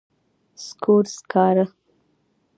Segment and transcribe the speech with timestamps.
[0.65, 1.65] سکور، سکارۀ